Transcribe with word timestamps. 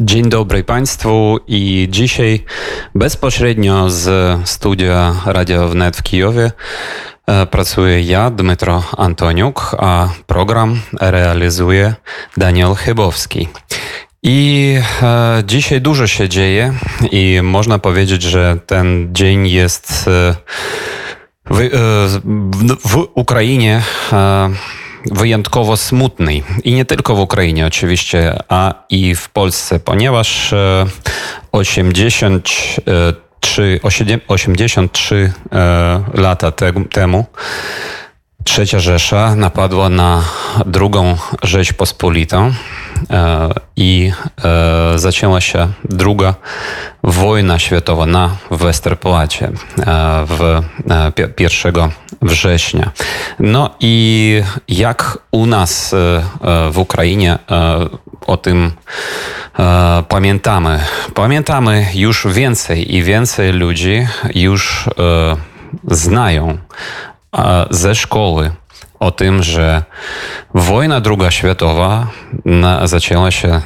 Dzień 0.00 0.28
dobry 0.28 0.64
Państwu 0.64 1.38
i 1.46 1.88
dzisiaj 1.90 2.44
bezpośrednio 2.94 3.90
z 3.90 4.38
studia 4.48 5.16
Radio 5.26 5.68
Wnet 5.68 5.96
w 5.96 6.02
Kijowie 6.02 6.50
e, 7.26 7.46
pracuję 7.46 8.02
ja, 8.02 8.30
Dmytro 8.30 8.82
Antoniuk, 8.96 9.76
a 9.78 10.08
program 10.26 10.80
realizuje 11.00 11.94
Daniel 12.36 12.74
Chybowski. 12.74 13.48
I 14.22 14.74
e, 15.02 15.42
dzisiaj 15.46 15.80
dużo 15.80 16.06
się 16.06 16.28
dzieje 16.28 16.72
i 17.10 17.40
można 17.42 17.78
powiedzieć, 17.78 18.22
że 18.22 18.58
ten 18.66 19.08
dzień 19.12 19.48
jest 19.48 20.08
e, 20.08 20.34
w, 21.50 21.60
e, 21.60 21.68
w, 21.68 22.20
w 22.88 23.08
Ukrainie 23.14 23.82
e, 24.12 24.50
wyjątkowo 25.10 25.76
smutny. 25.76 26.42
I 26.64 26.74
nie 26.74 26.84
tylko 26.84 27.14
w 27.14 27.20
Ukrainie 27.20 27.66
oczywiście, 27.66 28.38
a 28.48 28.74
i 28.90 29.14
w 29.14 29.28
Polsce, 29.28 29.80
ponieważ 29.80 30.54
83, 31.52 33.80
83 34.28 35.32
lata 36.14 36.52
te, 36.52 36.72
temu 36.72 37.26
Trzecia 38.44 38.80
Rzesza 38.80 39.36
napadła 39.36 39.88
na 39.88 40.24
drugą 40.66 41.16
Rzeźpospolitą 41.42 42.46
e, 42.46 42.52
i 43.76 44.12
e, 44.44 44.98
zaczęła 44.98 45.40
się 45.40 45.68
druga 45.84 46.34
wojna 47.02 47.58
światowa 47.58 48.06
na 48.06 48.30
Westerplatte 48.50 49.44
e, 49.46 49.50
w 50.26 50.60
1 51.40 51.74
września. 52.22 52.90
No 53.38 53.70
i 53.80 54.42
jak 54.68 55.18
u 55.30 55.46
nas 55.46 55.94
w 56.70 56.78
Ukrainie 56.78 57.38
o 58.26 58.36
tym 58.36 58.72
pamiętamy? 60.08 60.80
Pamiętamy 61.14 61.86
już 61.94 62.26
więcej 62.26 62.94
i 62.94 63.02
więcej 63.02 63.52
ludzi 63.52 64.06
już 64.34 64.88
znają 65.88 66.58
ze 67.70 67.94
szkoły 67.94 68.50
o 69.02 69.10
tym, 69.10 69.42
że 69.42 69.82
wojna 70.54 71.00
druga 71.00 71.30
światowa 71.30 72.06
zaczęła 72.84 73.30
się 73.30 73.60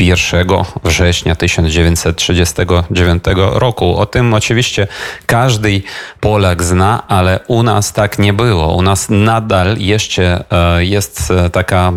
1 0.00 0.48
września 0.84 1.34
1939 1.34 3.24
roku. 3.36 3.96
O 3.96 4.06
tym 4.06 4.34
oczywiście 4.34 4.86
każdy 5.26 5.82
Polak 6.20 6.62
zna, 6.62 7.08
ale 7.08 7.40
u 7.46 7.62
nas 7.62 7.92
tak 7.92 8.18
nie 8.18 8.32
było. 8.32 8.74
U 8.74 8.82
nas 8.82 9.06
nadal 9.10 9.78
jeszcze 9.78 10.44
e, 10.50 10.84
jest 10.84 11.32
taka 11.52 11.92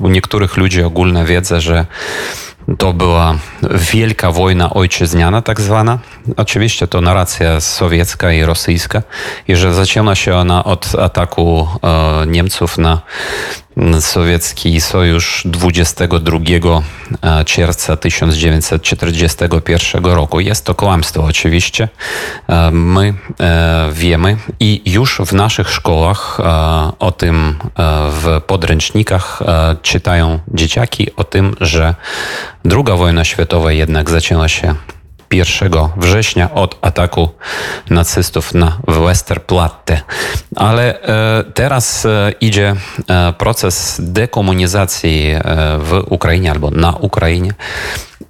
u 0.00 0.08
niektórych 0.08 0.56
ludzi 0.56 0.82
ogólna 0.82 1.24
wiedza, 1.24 1.60
że 1.60 1.86
to 2.78 2.92
była 2.92 3.34
wielka 3.92 4.32
wojna 4.32 4.74
ojczyzniana, 4.74 5.42
tak 5.42 5.60
zwana. 5.60 5.98
Oczywiście 6.36 6.86
to 6.86 7.00
narracja 7.00 7.60
sowiecka 7.60 8.32
i 8.32 8.42
rosyjska, 8.42 9.02
i 9.48 9.56
że 9.56 9.74
zaczyna 9.74 10.14
się 10.14 10.36
ona 10.36 10.64
od 10.64 10.94
ataku 10.94 11.68
e, 11.82 12.26
Niemców 12.26 12.78
na 12.78 13.00
sowiecki 14.00 14.80
sojusz 14.80 15.42
22 15.44 16.38
e, 17.22 17.44
czerwca 17.44 17.96
1941 17.96 20.04
roku. 20.04 20.40
Jest 20.40 20.64
to 20.64 20.74
kłamstwo 20.74 21.24
oczywiście. 21.24 21.88
E, 22.48 22.70
my 22.70 23.14
e, 23.40 23.88
wiemy 23.92 24.36
i 24.60 24.82
już 24.86 25.20
w 25.26 25.32
naszych 25.32 25.70
szkołach 25.70 26.40
o 26.98 27.12
tym 27.12 27.54
w 28.10 28.40
podręcznikach 28.46 29.42
czytają 29.82 30.38
dzieciaki 30.48 31.16
o 31.16 31.24
tym, 31.24 31.56
że 31.60 31.94
druga 32.64 32.96
wojna 32.96 33.24
światowa 33.24 33.72
jednak 33.72 34.10
zaczęła 34.10 34.48
się 34.48 34.74
1 35.32 35.72
września 35.96 36.54
od 36.54 36.78
ataku 36.82 37.28
nacystów 37.90 38.54
na 38.54 38.78
Westerplatte. 38.88 40.00
Ale 40.56 41.02
e, 41.02 41.44
teraz 41.54 42.06
e, 42.06 42.32
idzie 42.40 42.74
e, 43.08 43.32
proces 43.32 44.00
dekomunizacji 44.02 45.34
w 45.78 46.02
Ukrainie 46.06 46.50
albo 46.50 46.70
na 46.70 46.96
Ukrainie. 46.96 47.52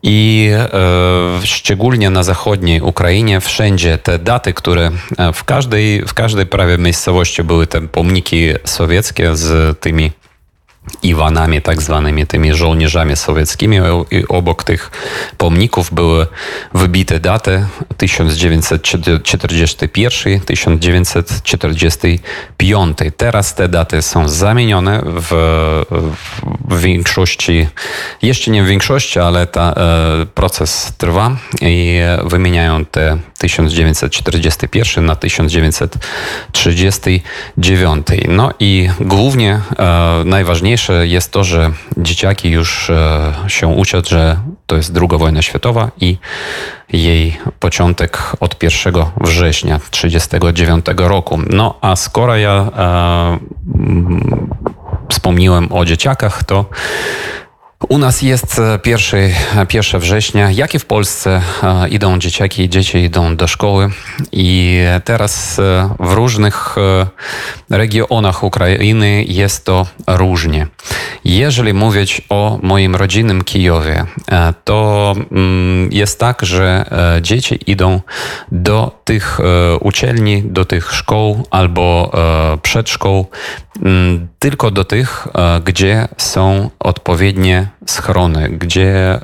I 0.02 0.50
e, 0.52 0.68
szczególnie 1.44 2.10
na 2.10 2.22
zachodniej 2.22 2.80
Ukrainie, 2.80 3.40
wszędzie 3.40 3.98
te 3.98 4.18
daty, 4.18 4.54
które 4.54 4.90
w 5.34 5.44
każdej, 5.44 6.02
w 6.06 6.14
każdej 6.14 6.46
prawie 6.46 6.78
miejscowości 6.78 7.42
były 7.42 7.66
te 7.66 7.80
pomniki 7.80 8.48
sowieckie 8.64 9.36
z 9.36 9.78
tymi 9.80 10.10
Iwanami, 11.02 11.62
tak 11.62 11.82
zwanymi 11.82 12.26
tymi 12.26 12.54
żołnierzami 12.54 13.16
sowieckimi. 13.16 13.78
I 14.10 14.28
obok 14.28 14.64
tych 14.64 14.90
pomników 15.38 15.94
były 15.94 16.26
wybite 16.74 17.20
daty 17.20 17.66
1941, 17.96 20.40
1945. 20.40 22.98
Teraz 23.16 23.54
te 23.54 23.68
daty 23.68 24.02
są 24.02 24.28
zamienione 24.28 25.02
w, 25.04 25.30
w 26.68 26.80
większości, 26.80 27.66
jeszcze 28.22 28.50
nie 28.50 28.62
w 28.62 28.66
większości, 28.66 29.18
ale 29.18 29.46
ta, 29.46 29.72
e, 29.72 30.26
proces 30.26 30.92
trwa 30.98 31.36
i 31.60 31.98
wymieniają 32.24 32.84
te 32.84 33.18
1941 33.38 35.06
na 35.06 35.16
1939. 35.16 38.06
No 38.28 38.50
i 38.60 38.88
głównie 39.00 39.60
e, 39.78 40.22
najważniejsze 40.70 41.06
jest 41.06 41.32
to, 41.32 41.44
że 41.44 41.70
dzieciaki 41.96 42.50
już 42.50 42.90
e, 42.90 43.34
się 43.48 43.66
uczą, 43.66 44.02
że 44.08 44.36
to 44.66 44.76
jest 44.76 44.92
druga 44.92 45.18
wojna 45.18 45.42
światowa 45.42 45.90
i 46.00 46.18
jej 46.92 47.36
początek 47.60 48.18
od 48.40 48.62
1 48.62 48.94
września 49.20 49.78
1939 49.90 50.86
roku. 50.96 51.38
No 51.50 51.78
a 51.80 51.96
skoro 51.96 52.36
ja 52.36 52.70
e, 52.76 53.38
wspomniałem 55.08 55.72
o 55.72 55.84
dzieciakach, 55.84 56.44
to 56.44 56.64
u 57.88 57.98
nas 57.98 58.22
jest 58.22 58.60
1, 58.86 59.30
1 59.74 60.00
września, 60.00 60.50
jak 60.50 60.74
i 60.74 60.78
w 60.78 60.84
Polsce 60.84 61.42
e, 61.62 61.88
idą 61.88 62.18
dzieciaki, 62.18 62.68
dzieci 62.68 62.98
idą 62.98 63.36
do 63.36 63.46
szkoły. 63.46 63.90
I 64.32 64.80
teraz 65.04 65.58
e, 65.58 65.90
w 66.00 66.12
różnych 66.12 66.76
e, 66.78 67.06
regionach 67.76 68.44
Ukrainy 68.44 69.24
jest 69.28 69.64
to 69.64 69.86
różnie. 70.06 70.66
Jeżeli 71.24 71.74
mówić 71.74 72.22
o 72.28 72.58
moim 72.62 72.96
rodzinnym 72.96 73.44
Kijowie, 73.44 74.04
to 74.64 75.14
mm, 75.32 75.92
jest 75.92 76.20
tak, 76.20 76.42
że 76.42 76.84
dzieci 77.22 77.58
idą 77.66 78.00
do 78.52 78.99
tych 79.10 79.40
uczelni, 79.80 80.42
do 80.42 80.64
tych 80.64 80.92
szkół 80.92 81.46
albo 81.50 82.12
przedszkół, 82.62 83.26
mm, 83.82 84.28
tylko 84.38 84.70
do 84.70 84.84
tych, 84.84 85.28
gdzie 85.64 86.08
są 86.16 86.70
odpowiednie 86.78 87.68
schrony, 87.86 88.48
gdzie 88.48 88.88
e, 88.88 89.20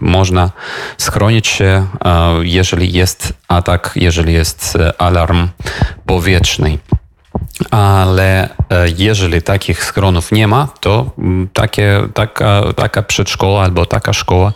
można 0.00 0.50
schronić 0.98 1.46
się, 1.46 1.86
e, 2.04 2.34
jeżeli 2.42 2.92
jest 2.92 3.32
atak, 3.48 3.92
jeżeli 3.96 4.32
jest 4.32 4.76
e, 4.76 5.02
alarm 5.02 5.48
powietrzny. 6.06 6.78
Ale 7.70 8.48
jeżeli 8.96 9.42
takich 9.42 9.84
schronów 9.84 10.32
nie 10.32 10.46
ma, 10.46 10.68
to 10.80 11.10
mm, 11.18 11.48
takie, 11.52 12.00
taka, 12.14 12.62
taka 12.76 13.02
przedszkoła 13.02 13.62
albo 13.64 13.86
taka 13.86 14.12
szkoła 14.12 14.52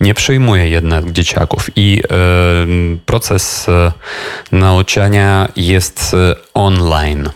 nie 0.00 0.14
przyjmuje 0.14 0.68
jednak 0.68 1.12
dzieciaków 1.12 1.70
i 1.76 2.02
proces 3.06 3.66
nauczania 4.52 5.48
jest 5.56 6.16
online. 6.54 7.30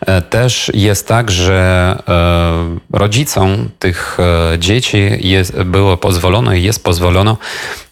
E, 0.00 0.22
też 0.22 0.70
jest 0.74 1.08
tak, 1.08 1.30
że 1.30 1.98
e, 2.08 2.98
rodzicom 2.98 3.68
tych 3.78 4.18
e, 4.20 4.58
dzieci 4.58 5.10
jest, 5.20 5.62
było 5.62 5.96
pozwolone 5.96 6.58
i 6.58 6.62
jest 6.62 6.84
pozwolono 6.84 7.36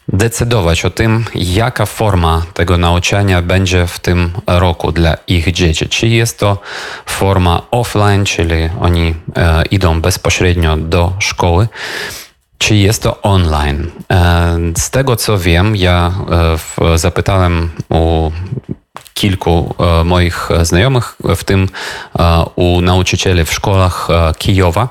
decydować 0.09 0.85
o 0.85 0.91
tym, 0.91 1.25
jaka 1.35 1.87
forma 1.87 2.43
tego 2.55 2.79
nauczania 2.79 3.43
będzie 3.43 3.87
w 3.87 3.99
tym 4.01 4.31
roku 4.47 4.93
dla 4.93 5.15
ich 5.27 5.53
dzieci. 5.53 5.89
Czy 5.89 6.09
jest 6.09 6.39
to 6.39 6.59
forma 7.07 7.63
offline, 7.71 8.25
czyli 8.25 8.71
oni 8.81 9.15
idą 9.71 10.01
bezpośrednio 10.01 10.77
do 10.77 11.13
szkoły, 11.19 11.69
czy 12.59 12.77
jest 12.77 13.03
to 13.03 13.23
online. 13.23 13.91
Z 14.77 14.91
tego 14.91 15.17
co 15.17 15.39
wiem, 15.39 15.77
ja 15.77 16.13
zapytałem 16.97 17.71
u 17.89 18.31
kilku 19.15 19.75
e, 19.79 20.05
moich 20.05 20.49
znajomych, 20.63 21.17
w 21.37 21.45
tym 21.45 21.69
e, 22.19 22.45
u 22.57 22.81
nauczycieli 22.81 23.45
w 23.45 23.53
szkołach 23.53 24.09
e, 24.11 24.33
Kijowa. 24.39 24.89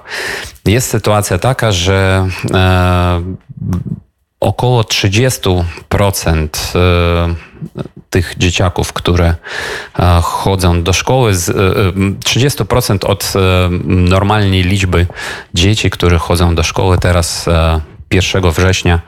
Jest 0.66 0.90
sytuacja 0.90 1.38
taka, 1.38 1.72
że 1.72 2.28
około 4.44 4.82
30% 4.82 5.64
tych 8.10 8.36
dzieciaków, 8.38 8.94
które 8.94 9.36
chodzą 10.22 10.84
do 10.84 10.94
szkoły. 10.94 11.34
30% 11.34 13.06
od 13.06 13.34
normalnej 13.86 14.64
liczby 14.64 15.08
dzieci, 15.54 15.90
które 15.90 16.18
chodzą 16.18 16.56
do 16.56 16.64
szkoły 16.64 16.98
teraz 16.98 17.46
1 18.12 18.52
września 18.52 19.00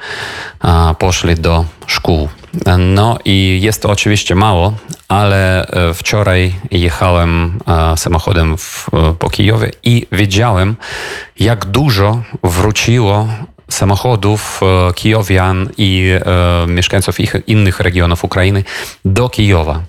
poszli 1.00 1.36
do 1.36 1.66
szkół. 1.88 2.30
No 2.78 3.18
i 3.26 3.60
jest 3.62 3.82
to 3.82 3.90
oczywiście 3.90 4.36
mało, 4.36 4.74
ale 5.08 5.68
e, 5.68 5.94
wczoraj 5.94 6.56
jechałem 6.72 7.60
e, 7.68 7.98
samochodem 7.98 8.58
w, 8.58 8.90
e, 8.94 9.14
po 9.20 9.30
Kijowie 9.30 9.72
i 9.84 10.08
wiedziałem, 10.12 10.76
jak 11.40 11.66
dużo 11.66 12.22
wróciło 12.44 13.28
samochodów 13.70 14.62
kijowian 14.96 15.70
i 15.78 16.12
e, 16.14 16.68
mieszkańców 16.68 17.20
ich 17.20 17.36
innych 17.48 17.80
regionów 17.80 18.24
Ukrainy 18.24 18.64
do 19.06 19.30
Kijowa. 19.30 19.82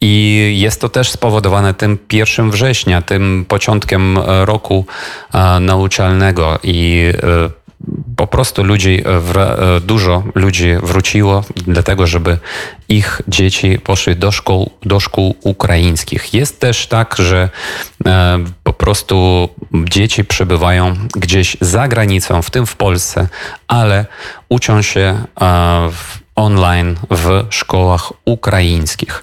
I 0.00 0.54
jest 0.60 0.80
to 0.80 0.88
też 0.88 1.10
spowodowane 1.10 1.74
tym 1.74 1.98
1 2.12 2.50
września, 2.50 3.02
tym 3.02 3.44
początkiem 3.48 4.18
roku 4.44 4.86
e, 5.34 5.60
nauczalnego 5.60 6.58
i 6.62 7.12
e, 7.22 7.58
po 8.16 8.26
prostu 8.26 8.64
ludzi, 8.64 9.02
e, 9.06 9.80
dużo 9.80 10.22
ludzi 10.34 10.74
wróciło, 10.82 11.44
dlatego 11.66 12.06
żeby 12.06 12.38
ich 12.88 13.22
dzieci 13.28 13.78
poszły 13.78 14.14
do 14.14 14.32
szkół, 14.32 14.70
do 14.82 15.00
szkół 15.00 15.36
ukraińskich. 15.42 16.34
Jest 16.34 16.60
też 16.60 16.86
tak, 16.86 17.16
że 17.18 17.48
e, 18.06 18.38
prostu 18.78 19.48
dzieci 19.74 20.24
przebywają 20.24 20.94
gdzieś 21.16 21.56
za 21.60 21.88
granicą, 21.88 22.42
w 22.42 22.50
tym 22.50 22.66
w 22.66 22.76
Polsce, 22.76 23.28
ale 23.68 24.06
uczą 24.48 24.82
się 24.82 25.00
e, 25.00 25.24
w 25.92 26.27
online 26.38 26.96
w 27.10 27.46
szkołach 27.50 28.12
ukraińskich. 28.24 29.22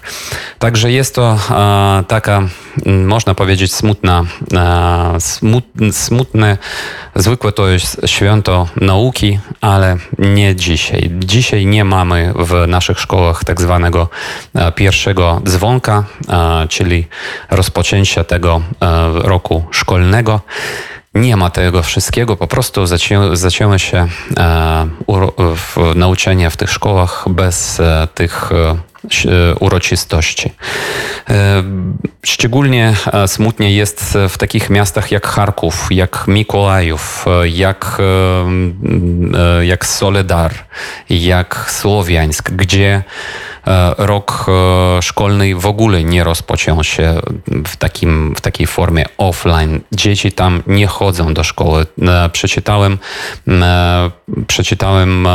Także 0.58 0.92
jest 0.92 1.14
to 1.14 1.38
e, 1.50 2.04
taka, 2.08 2.42
można 2.86 3.34
powiedzieć, 3.34 3.74
smutna, 3.74 4.24
e, 4.54 5.20
smut, 5.20 5.64
smutne, 5.92 6.58
zwykłe 7.14 7.52
to 7.52 7.68
jest 7.68 8.00
święto 8.06 8.68
nauki, 8.76 9.38
ale 9.60 9.96
nie 10.18 10.56
dzisiaj. 10.56 11.10
Dzisiaj 11.18 11.66
nie 11.66 11.84
mamy 11.84 12.32
w 12.36 12.66
naszych 12.68 13.00
szkołach 13.00 13.44
tak 13.44 13.60
zwanego 13.60 14.08
e, 14.54 14.72
pierwszego 14.72 15.40
dzwonka, 15.44 16.04
e, 16.28 16.68
czyli 16.68 17.06
rozpoczęcia 17.50 18.24
tego 18.24 18.62
e, 18.80 19.08
roku 19.12 19.64
szkolnego 19.70 20.40
nie 21.16 21.36
ma 21.36 21.50
tego 21.50 21.82
wszystkiego, 21.82 22.36
po 22.36 22.46
prostu 22.46 22.86
zaczę, 22.86 23.36
zaczęły 23.36 23.78
się 23.78 24.08
e, 24.36 24.88
w, 25.56 25.76
nauczenie 25.94 26.50
w 26.50 26.56
tych 26.56 26.70
szkołach 26.70 27.24
bez 27.30 27.80
e, 27.80 28.08
tych 28.14 28.52
e, 28.52 29.54
uroczystości. 29.60 30.52
E, 31.30 31.62
szczególnie 32.24 32.94
e, 33.12 33.28
smutnie 33.28 33.76
jest 33.76 34.18
w 34.28 34.38
takich 34.38 34.70
miastach 34.70 35.12
jak 35.12 35.26
Charków, 35.26 35.86
jak 35.90 36.24
Mikołajów, 36.28 37.24
e, 37.42 37.48
jak, 37.48 37.98
jak 39.62 39.86
Soledar, 39.86 40.54
jak 41.10 41.70
Słowiańsk, 41.70 42.50
gdzie 42.50 43.02
E, 43.55 43.55
rok 43.98 44.46
e, 44.48 45.02
szkolny 45.02 45.54
w 45.54 45.66
ogóle 45.66 46.04
nie 46.04 46.24
rozpoczął 46.24 46.84
się 46.84 47.20
w, 47.66 47.76
takim, 47.76 48.34
w 48.34 48.40
takiej 48.40 48.66
formie 48.66 49.04
offline. 49.18 49.80
Dzieci 49.92 50.32
tam 50.32 50.62
nie 50.66 50.86
chodzą 50.86 51.34
do 51.34 51.44
szkoły. 51.44 51.86
E, 52.02 52.28
przeczytałem, 52.28 52.98
przeczytałem 54.46 55.28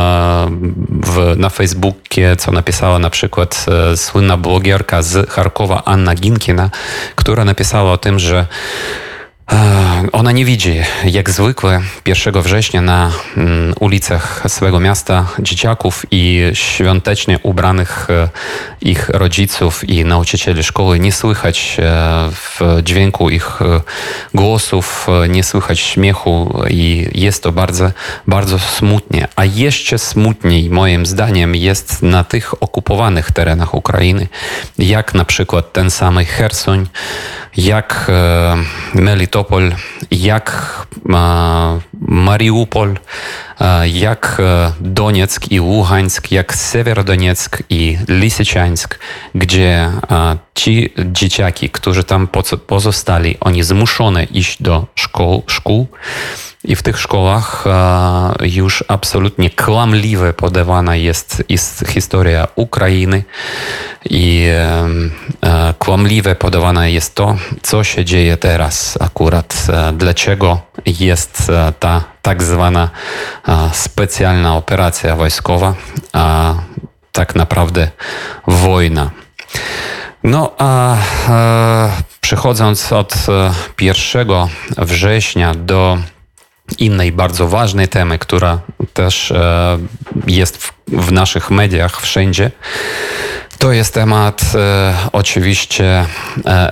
w, 1.02 1.34
na 1.36 1.48
Facebookie, 1.48 2.36
co 2.36 2.52
napisała 2.52 2.98
na 2.98 3.10
przykład 3.10 3.66
słynna 3.96 4.36
blogierka 4.36 5.02
z 5.02 5.30
Charkowa 5.30 5.82
Anna 5.84 6.14
Ginkina, 6.14 6.70
która 7.14 7.44
napisała 7.44 7.92
o 7.92 7.96
tym, 7.96 8.18
że 8.18 8.46
ona 10.12 10.32
nie 10.32 10.44
widzi, 10.44 10.80
jak 11.04 11.30
zwykle 11.30 11.80
1 12.06 12.42
września 12.42 12.80
na 12.80 13.12
mm, 13.36 13.74
ulicach 13.80 14.42
swego 14.48 14.80
miasta 14.80 15.26
dzieciaków 15.38 16.06
i 16.10 16.50
świątecznie 16.52 17.38
ubranych 17.42 18.10
e, 18.10 18.28
ich 18.80 19.08
rodziców 19.08 19.88
i 19.88 20.04
nauczycieli 20.04 20.62
szkoły 20.62 21.00
nie 21.00 21.12
słychać 21.12 21.76
e, 21.78 21.82
w 22.30 22.60
dźwięku 22.82 23.30
ich 23.30 23.62
e, 23.62 23.80
głosów, 24.34 25.06
nie 25.28 25.44
słychać 25.44 25.80
śmiechu 25.80 26.62
i 26.70 27.08
jest 27.14 27.42
to 27.42 27.52
bardzo, 27.52 27.90
bardzo 28.26 28.58
smutnie. 28.58 29.28
A 29.36 29.44
jeszcze 29.44 29.98
smutniej 29.98 30.70
moim 30.70 31.06
zdaniem 31.06 31.54
jest 31.54 32.02
na 32.02 32.24
tych 32.24 32.62
okupowanych 32.62 33.32
terenach 33.32 33.74
Ukrainy, 33.74 34.28
jak 34.78 35.14
na 35.14 35.24
przykład 35.24 35.72
ten 35.72 35.88
samый 35.88 36.24
Hersoń, 36.24 36.86
jak 37.56 38.10
Melitopol, 38.94 39.41
jak 40.10 40.86
Mariupol, 42.08 42.98
jak 43.84 44.42
Donieck 44.80 45.52
i 45.52 45.60
Łuhańsk, 45.60 46.32
jak 46.32 46.54
Sewerodonieck 46.54 47.62
i 47.70 47.98
Lisyczańsk, 48.08 48.98
gdzie 49.34 49.90
ci 50.54 50.94
dzieciaki, 51.12 51.70
którzy 51.70 52.04
tam 52.04 52.28
pozostali, 52.66 53.36
oni 53.40 53.62
zmuszone 53.62 54.24
iść 54.24 54.62
do 54.62 54.86
szkół, 54.94 55.42
szkół 55.46 55.86
i 56.64 56.76
w 56.76 56.82
tych 56.82 57.00
szkołach 57.00 57.64
już 58.40 58.84
absolutnie 58.88 59.50
kłamliwe 59.50 60.32
podawana 60.32 60.96
jest, 60.96 61.44
historia 61.88 62.48
Ukrainy 62.56 63.24
i 64.10 64.46
e, 65.42 65.74
kłamliwe 65.78 66.34
podawane 66.34 66.92
jest 66.92 67.14
to, 67.14 67.36
co 67.62 67.84
się 67.84 68.04
dzieje 68.04 68.36
teraz 68.36 68.98
akurat, 69.00 69.66
e, 69.68 69.92
dlaczego 69.92 70.60
jest 70.86 71.50
e, 71.50 71.72
ta 72.00 72.04
tak 72.22 72.42
zwana 72.42 72.90
specjalna 73.72 74.56
operacja 74.56 75.16
wojskowa, 75.16 75.74
a 76.12 76.54
tak 77.12 77.34
naprawdę 77.34 77.90
wojna. 78.46 79.10
No 80.24 80.54
a 80.58 80.96
przechodząc 82.20 82.92
od 82.92 83.14
1 83.80 84.28
września 84.78 85.54
do 85.54 85.98
innej 86.78 87.12
bardzo 87.12 87.48
ważnej 87.48 87.88
temy, 87.88 88.18
która 88.18 88.58
też 88.94 89.30
e, 89.30 89.78
jest 90.26 90.56
w, 90.56 90.72
w 90.88 91.12
naszych 91.12 91.50
mediach 91.50 92.00
wszędzie. 92.00 92.50
To 93.62 93.72
jest 93.72 93.94
temat 93.94 94.42
e, 94.54 94.94
oczywiście 95.12 95.84
e, 95.84 96.06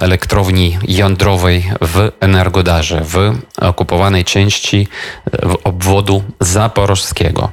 elektrowni 0.01 0.79
jądrowej 0.89 1.71
w 1.81 2.11
Energodarze, 2.21 3.01
w 3.05 3.39
okupowanej 3.61 4.25
części 4.25 4.89
e, 5.33 5.49
w 5.49 5.57
obwodu 5.65 6.23
zaporożskiego. 6.41 7.51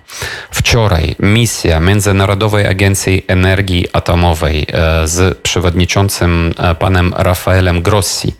Wczoraj 0.51 1.15
misja 1.19 1.79
Międzynarodowej 1.79 2.67
Agencji 2.67 3.25
Energii 3.27 3.85
Atomowej 3.93 4.65
e, 4.69 5.07
z 5.07 5.37
przewodniczącym 5.37 6.53
e, 6.57 6.75
panem 6.75 7.13
Rafaelem 7.17 7.81
Grossi 7.81 8.35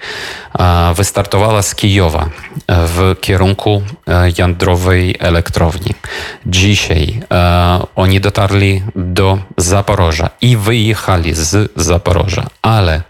e, 0.60 0.94
wystartowała 0.94 1.62
z 1.62 1.76
Kijowa 1.76 2.30
w 2.70 3.16
kierunku 3.22 3.82
jądrowej 4.38 5.16
elektrowni. 5.20 5.94
Dzisiaj 6.46 7.20
oni 7.96 8.20
dotarli 8.20 8.84
do 8.96 9.40
Zaporoża 9.58 10.30
i 10.42 10.58
wyjechali 10.58 10.87
wyjechali 10.88 11.34
z 11.34 11.72
Zaporoża, 11.76 12.48
ale 12.62 13.02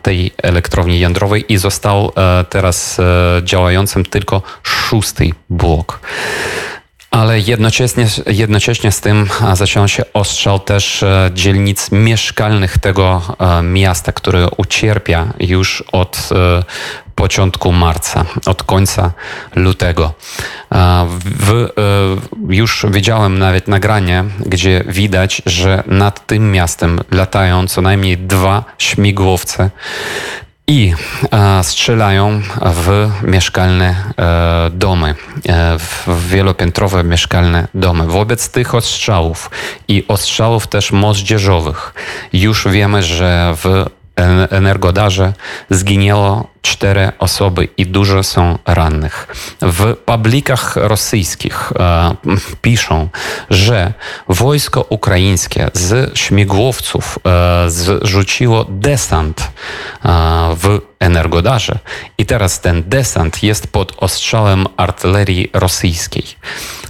tej 0.01 0.31
elektrowni 0.43 0.99
jądrowej 0.99 1.53
i 1.53 1.57
został 1.57 2.11
teraz 2.49 3.01
działającym 3.43 4.05
tylko 4.05 4.41
szósty 4.63 5.29
blok. 5.49 5.99
Ale 7.11 7.39
jednocześnie, 7.39 8.07
jednocześnie 8.27 8.91
z 8.91 9.01
tym 9.01 9.29
zaczął 9.53 9.87
się 9.87 10.03
ostrzał 10.13 10.59
też 10.59 11.03
e, 11.03 11.31
dzielnic 11.33 11.91
mieszkalnych 11.91 12.77
tego 12.77 13.21
e, 13.39 13.61
miasta, 13.61 14.11
które 14.11 14.47
ucierpia 14.57 15.33
już 15.39 15.83
od 15.91 16.29
e, 16.31 16.63
początku 17.15 17.71
marca, 17.71 18.25
od 18.45 18.63
końca 18.63 19.11
lutego. 19.55 20.13
W, 21.19 21.69
już 22.49 22.85
widziałem 22.89 23.39
nawet 23.39 23.67
nagranie, 23.67 24.23
gdzie 24.45 24.83
widać, 24.87 25.41
że 25.45 25.83
nad 25.87 26.27
tym 26.27 26.51
miastem 26.51 26.99
latają 27.11 27.67
co 27.67 27.81
najmniej 27.81 28.17
dwa 28.17 28.63
śmigłowce 28.77 29.69
i 30.71 30.93
e, 31.31 31.63
strzelają 31.63 32.41
w 32.61 33.09
mieszkalne 33.23 33.95
e, 34.17 34.69
domy, 34.73 35.15
e, 35.49 35.77
w 35.79 36.27
wielopiętrowe 36.29 37.03
mieszkalne 37.03 37.67
domy. 37.73 38.07
Wobec 38.07 38.49
tych 38.49 38.75
ostrzałów 38.75 39.49
i 39.87 40.05
ostrzałów 40.07 40.67
też 40.67 40.91
moździerzowych 40.91 41.93
już 42.33 42.67
wiemy, 42.67 43.03
że 43.03 43.53
w 43.55 43.85
Energodarze 44.49 45.33
zginęło 45.69 46.51
cztery 46.61 47.11
osoby 47.19 47.67
i 47.77 47.85
dużo 47.85 48.23
są 48.23 48.57
rannych. 48.65 49.27
W 49.61 49.95
publikach 49.95 50.75
rosyjskich 50.75 51.71
e, 51.79 52.15
piszą, 52.61 53.09
że 53.49 53.93
wojsko 54.27 54.85
ukraińskie 54.89 55.67
z 55.73 56.17
śmigłowców 56.17 57.19
e, 57.25 57.69
zrzuciło 57.69 58.65
desant 58.69 59.41
e, 59.41 60.09
w 60.55 60.79
Energodarze 60.99 61.79
i 62.17 62.25
teraz 62.25 62.59
ten 62.59 62.83
desant 62.85 63.43
jest 63.43 63.67
pod 63.67 63.93
ostrzałem 63.97 64.67
artylerii 64.77 65.49
rosyjskiej. 65.53 66.23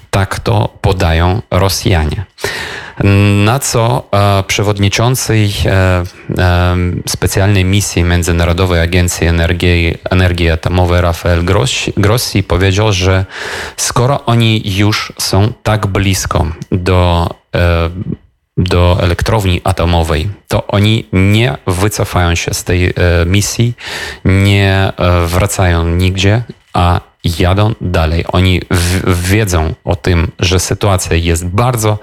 Tak 0.10 0.40
to 0.40 0.70
podają 0.82 1.42
Rosjanie. 1.52 2.26
Na 3.46 3.60
co 3.60 4.03
e, 4.12 4.43
przewodniczący 4.43 5.34
e, 5.65 5.70
e, 6.38 6.75
specjalnej 7.08 7.65
misji 7.65 8.03
Międzynarodowej 8.03 8.81
Agencji 8.81 9.27
Energii, 9.27 9.98
Energii 10.10 10.50
Atomowej 10.50 11.01
Rafael 11.01 11.46
Grossi, 11.46 11.93
Grossi 11.98 12.43
powiedział, 12.43 12.93
że 12.93 13.25
skoro 13.77 14.25
oni 14.25 14.62
już 14.77 15.13
są 15.20 15.53
tak 15.63 15.88
blisko 15.88 16.48
do 16.72 17.29
do 18.58 18.98
elektrowni 19.01 19.62
atomowej, 19.63 20.29
to 20.48 20.67
oni 20.67 21.08
nie 21.13 21.58
wycofają 21.67 22.36
się 22.36 22.53
z 22.53 22.63
tej 22.63 22.93
misji, 23.25 23.74
nie 24.25 24.93
wracają 25.25 25.88
nigdzie, 25.88 26.43
a 26.74 27.00
jadą 27.39 27.74
dalej. 27.81 28.25
Oni 28.27 28.62
wiedzą 29.08 29.74
o 29.84 29.96
tym, 29.96 30.31
że 30.39 30.60
sytuacja 30.60 31.15
jest 31.15 31.46
bardzo 31.48 32.00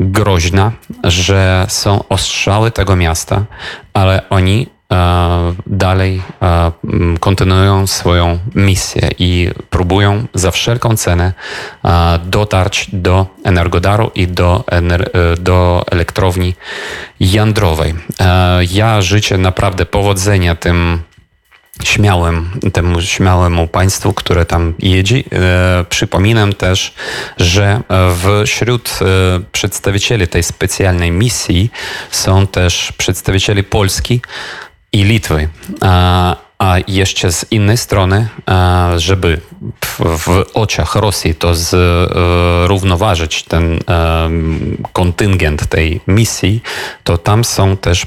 groźna, 0.00 0.72
że 1.04 1.66
są 1.68 2.04
ostrzały 2.08 2.70
tego 2.70 2.96
miasta, 2.96 3.44
ale 3.92 4.28
oni 4.30 4.66
e, 4.92 5.54
dalej 5.66 6.22
e, 6.42 6.72
kontynuują 7.20 7.86
swoją 7.86 8.38
misję 8.54 9.10
i 9.18 9.50
próbują 9.70 10.26
za 10.34 10.50
wszelką 10.50 10.96
cenę 10.96 11.32
e, 11.84 12.18
dotarć 12.24 12.90
do 12.92 13.26
Energodaru 13.44 14.10
i 14.14 14.26
do, 14.26 14.64
do 15.40 15.84
elektrowni 15.90 16.54
jądrowej. 17.20 17.94
Ja 18.70 19.02
życzę 19.02 19.38
naprawdę 19.38 19.86
powodzenia 19.86 20.54
tym 20.54 21.02
śmiałym, 21.84 22.50
temu 22.72 23.02
śmiałemu 23.02 23.68
państwu, 23.68 24.12
które 24.12 24.44
tam 24.44 24.74
jedzie. 24.78 25.22
E, 25.32 25.84
przypominam 25.88 26.52
też, 26.52 26.94
że 27.36 27.80
wśród 28.46 28.98
e, 29.02 29.04
przedstawicieli 29.52 30.28
tej 30.28 30.42
specjalnej 30.42 31.10
misji 31.10 31.70
są 32.10 32.46
też 32.46 32.92
przedstawiciele 32.92 33.62
Polski 33.62 34.20
i 34.92 35.04
Litwy. 35.04 35.48
A 36.58 36.76
jeszcze 36.88 37.32
z 37.32 37.46
innej 37.50 37.76
strony, 37.76 38.28
żeby 38.96 39.40
w 40.00 40.44
oczach 40.54 40.94
Rosji 40.94 41.34
to 41.34 41.54
zrównoważyć 41.54 43.42
ten 43.42 43.78
kontyngent 44.92 45.66
tej 45.66 46.00
misji, 46.06 46.62
to 47.04 47.18
tam 47.18 47.44
są 47.44 47.76
też 47.76 48.06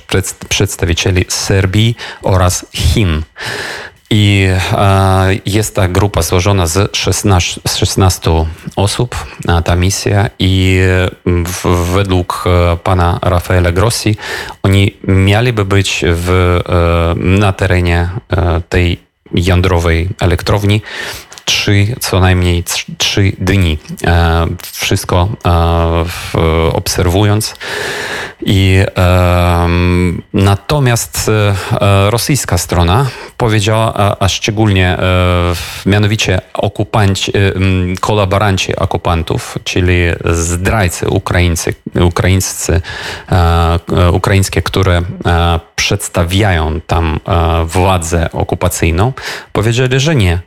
przedstawiciele 0.49 1.21
Serbii 1.27 1.95
oraz 2.21 2.65
Chin. 2.73 3.21
I 4.13 4.47
jest 5.45 5.75
ta 5.75 5.87
grupa 5.87 6.21
złożona 6.21 6.67
z 6.67 6.97
16, 6.97 7.61
z 7.67 7.75
16 7.75 8.31
osób, 8.75 9.15
ta 9.65 9.75
misja, 9.75 10.29
i 10.39 10.79
według 11.93 12.43
e, 12.47 12.77
pana 12.77 13.19
Rafaela 13.21 13.71
Grossi 13.71 14.15
oni 14.63 14.97
mieliby 15.03 15.65
być 15.65 16.05
w, 16.07 16.29
e, 16.29 17.13
na 17.15 17.53
terenie 17.53 18.09
e, 18.29 18.61
tej 18.69 18.99
jądrowej 19.33 20.09
elektrowni 20.19 20.81
trzy, 21.45 21.95
co 21.99 22.19
najmniej 22.19 22.63
trzy 22.97 23.31
dni. 23.39 23.77
Wszystko 24.71 25.29
obserwując. 26.73 27.55
I 28.45 28.83
natomiast 30.33 31.31
rosyjska 32.09 32.57
strona 32.57 33.05
powiedziała, 33.41 33.93
a, 33.95 34.15
a 34.19 34.29
szczególnie 34.29 34.87
e, 34.87 34.99
mianowicie 35.85 36.41
okupanci, 36.53 37.31
e, 37.37 37.41
kolaboranci 37.99 38.75
okupantów, 38.75 39.57
czyli 39.63 39.93
zdrajcy 40.25 41.09
ukraińcy, 41.09 41.73
ukraińscy, 42.01 42.81
e, 43.31 44.11
ukraińskie, 44.11 44.61
które 44.61 45.01
przedstawiają 45.75 46.81
tam 46.81 47.19
władzę 47.65 48.29
okupacyjną, 48.33 49.13
powiedzieli, 49.51 49.99
że 49.99 50.15
nie, 50.15 50.39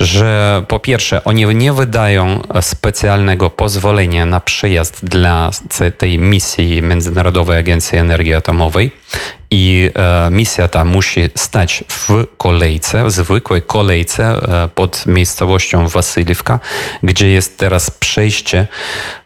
że 0.00 0.62
po 0.68 0.78
pierwsze 0.78 1.24
oni 1.24 1.46
nie 1.54 1.72
wydają 1.72 2.42
specjalnego 2.60 3.50
pozwolenia 3.50 4.26
na 4.26 4.40
przyjazd 4.40 5.04
dla 5.04 5.50
tej 5.98 6.18
misji 6.18 6.82
Międzynarodowej 6.82 7.58
Agencji 7.58 7.98
Energii 7.98 8.34
Atomowej 8.34 8.90
i 9.50 9.90
misja 10.30 10.68
ta 10.68 10.84
musi 10.84 11.20
stać 11.34 11.84
w 11.88 12.26
kolejce, 12.40 13.04
w 13.04 13.10
zwykłej 13.10 13.62
kolejce 13.62 14.24
e, 14.24 14.68
pod 14.68 15.06
miejscowością 15.06 15.88
Wasyliwka, 15.88 16.60
gdzie 17.02 17.28
jest 17.28 17.58
teraz 17.58 17.90
przejście, 17.90 18.66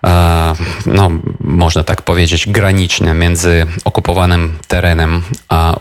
e, 0.05 0.55
no, 0.87 1.11
można 1.41 1.85
tak 1.85 2.03
powiedzieć, 2.03 2.49
graniczne 2.49 3.15
między 3.15 3.67
okupowanym 3.85 4.59
terenem 4.69 5.23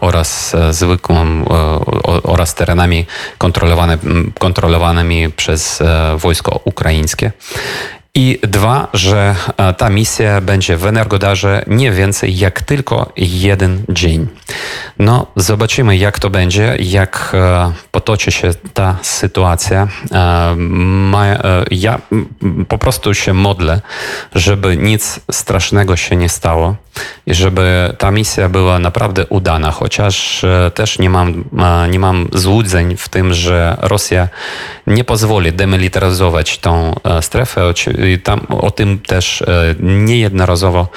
oraz 0.01 0.55
zwykłym, 0.71 1.45
oraz 2.23 2.55
terenami 2.55 3.05
kontrolowanymi 4.39 5.31
przez 5.31 5.83
wojsko 6.17 6.59
ukraińskie. 6.63 7.31
I 8.17 8.39
dwa, 8.43 8.87
że 8.93 9.35
e, 9.57 9.73
ta 9.73 9.89
misja 9.89 10.41
będzie 10.41 10.77
w 10.77 10.85
Energodarze 10.85 11.63
nie 11.67 11.91
więcej 11.91 12.37
jak 12.37 12.61
tylko 12.61 13.11
jeden 13.17 13.83
dzień. 13.89 14.27
No, 14.99 15.27
zobaczymy, 15.35 15.97
jak 15.97 16.19
to 16.19 16.29
będzie, 16.29 16.77
jak 16.79 17.31
e, 17.33 17.71
potoczy 17.91 18.31
się 18.31 18.51
ta 18.73 18.97
sytuacja. 19.01 19.87
E, 20.11 20.55
ja 21.71 22.01
po 22.67 22.77
prostu 22.77 23.13
się 23.13 23.33
modlę, 23.33 23.81
żeby 24.35 24.77
nic 24.77 25.19
strasznego 25.31 25.95
się 25.95 26.15
nie 26.15 26.29
stało 26.29 26.75
i 27.25 27.33
żeby 27.33 27.95
ta 27.97 28.11
misja 28.11 28.49
była 28.49 28.79
naprawdę 28.79 29.25
udana, 29.25 29.71
chociaż 29.71 30.45
też 30.73 30.99
nie 30.99 31.09
mam, 31.09 31.43
nie 31.89 31.99
mam 31.99 32.27
złudzeń 32.33 32.97
w 32.97 33.09
tym, 33.09 33.33
że 33.33 33.77
Rosja 33.81 34.27
nie 34.87 35.03
pozwoli 35.03 35.53
demilitaryzować 35.53 36.57
tą 36.57 36.95
strefę 37.21 37.67
tam 38.23 38.39
o 38.49 38.71
tym 38.71 38.99
też 38.99 39.41
e, 39.41 39.75
niejednorazowo 39.79 40.87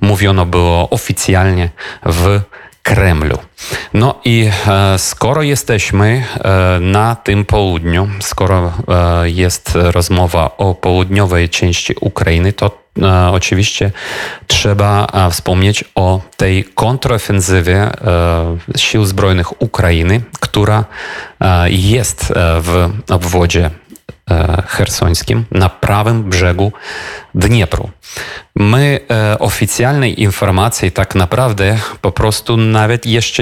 mówiono 0.00 0.46
było 0.46 0.90
oficjalnie 0.90 1.70
w 2.06 2.40
Kremlu. 2.82 3.38
No 3.94 4.14
i 4.24 4.50
e, 4.66 4.98
skoro 4.98 5.42
jesteśmy 5.42 6.24
e, 6.34 6.80
na 6.80 7.16
tym 7.16 7.44
południu, 7.44 8.08
skoro 8.20 8.72
jest 9.24 9.70
rozmowa 9.74 10.56
o 10.56 10.74
południowej 10.74 11.48
części 11.48 11.94
Ukrainy, 12.00 12.52
to 12.52 12.84
oczywiście 13.32 13.90
trzeba 14.46 15.06
wspomnieć 15.30 15.84
o 15.94 16.20
tej 16.36 16.64
kontrofensywie 16.64 17.90
sił 18.76 19.04
zbrojnych 19.04 19.62
Ukrainy, 19.62 20.20
która 20.40 20.84
jest 21.66 22.32
w 22.60 22.90
obwodzie 23.10 23.70
hersońskim 24.66 25.44
na 25.50 25.68
prawym 25.68 26.24
brzegu 26.30 26.72
Dniepru. 27.34 27.90
E, 29.08 29.38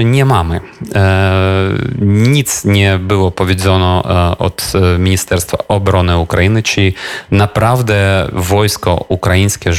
nie 0.05 0.25
mamy. 0.25 0.61
E, 0.95 1.69
nic 2.01 2.65
nie 2.65 2.99
było 2.99 3.31
powiedziano 3.31 4.03
e, 4.05 4.37
od 4.37 4.73
e, 4.75 4.99
Ministerstwa 4.99 5.57
Obrony 5.67 6.17
Ukrainy, 6.17 6.63
czy 6.63 6.93
naprawdę 7.31 8.27
wojsko 8.33 9.05
ukraińskie 9.07 9.69
e, 9.69 9.73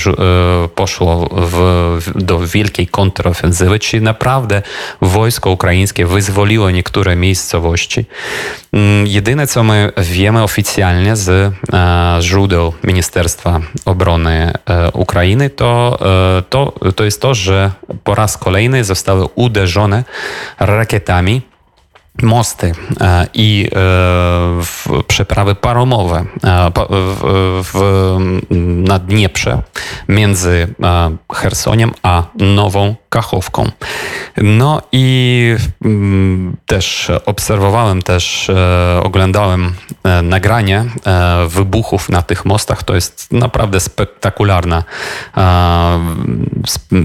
poszło 0.75 1.29
w, 1.33 2.01
do 2.15 2.39
wielkiej 2.39 2.87
kontrofensywy, 2.87 3.79
czy 3.79 4.01
naprawdę 4.01 4.63
wojsko 5.01 5.51
ukraińskie 5.51 6.07
wyzwoliło 6.07 6.71
niektóre 6.71 7.17
miejscowości. 7.17 8.05
Mm, 8.73 9.07
jedyne, 9.07 9.47
co 9.47 9.63
my 9.63 9.93
wiemy 9.97 10.43
oficjalnie 10.43 11.17
z 11.17 11.29
e, 11.29 11.53
źródeł 12.21 12.73
Ministerstwa 12.85 13.61
Obrony 13.85 14.35
Ukrainy, 14.35 14.53
Ukrainy, 14.93 15.51
to, 15.51 15.99
e, 16.39 16.43
to, 16.43 16.73
to 16.97 17.05
jest 17.05 17.21
to, 17.21 17.35
że 17.35 17.71
po 18.05 18.15
raz 18.15 18.39
kolejny 18.39 18.85
zostały 18.85 19.27
uderzone 19.35 20.05
rakietami 20.59 21.43
mosty 22.23 22.73
e, 23.01 23.27
i 23.35 23.69
e, 23.77 25.03
przeprawy 25.07 25.55
paromowe 25.55 26.25
e, 26.45 26.71
na 28.61 28.99
Dnieprze 28.99 29.63
między 30.09 30.75
Chersoniem 31.33 31.93
a 32.03 32.23
Nową 32.39 32.95
Kachowką. 33.09 33.71
No 34.37 34.83
i 34.93 35.57
mm, 35.85 36.57
też 36.67 37.11
obserwowałem, 37.27 38.03
też 38.03 38.51
oglądałem 39.03 39.73
nagranie 40.23 40.85
wybuchów 41.49 42.09
na 42.09 42.23
tych 42.23 42.45
mostach. 42.45 42.83
To 42.83 42.95
jest 42.95 43.33
naprawdę 43.33 43.81
spektakularne. 43.81 44.83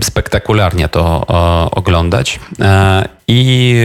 Spektakularnie 0.01 0.89
to 0.89 1.25
oglądać. 1.71 2.39
I 3.27 3.75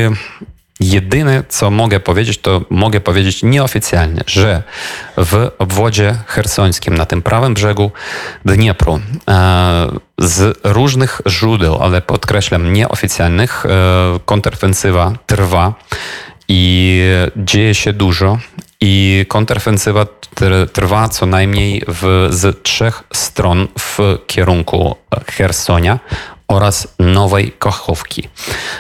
Jedyne, 0.81 1.43
co 1.49 1.71
mogę 1.71 2.01
powiedzieć, 2.01 2.39
to 2.39 2.61
mogę 2.71 3.01
powiedzieć 3.01 3.43
nieoficjalnie, 3.43 4.23
że 4.27 4.63
w 5.17 5.51
obwodzie 5.59 6.15
hersońskim, 6.27 6.95
na 6.95 7.07
tym 7.07 7.23
prawym 7.23 7.55
brzegu 7.55 7.91
Dniepru, 8.45 9.01
e, 9.31 9.89
z 10.19 10.59
różnych 10.65 11.21
źródeł, 11.29 11.83
ale 11.83 12.03
podkreślam 12.03 12.73
nieoficjalnych, 12.73 13.67
e, 13.67 13.71
kontrofensywa 14.25 15.13
trwa 15.27 15.75
i 16.49 17.03
dzieje 17.37 17.75
się 17.75 17.93
dużo. 17.93 18.39
I 18.81 19.27
kontrofensywa 19.29 20.07
trwa 20.73 21.09
co 21.09 21.27
najmniej 21.27 21.83
w, 21.89 22.29
z 22.31 22.63
trzech 22.63 23.03
stron 23.13 23.69
w 23.79 23.99
kierunku 24.27 24.97
Hersonia 25.27 25.99
oraz 26.49 26.89
Nowej 26.99 27.53
Kochowki. 27.59 28.29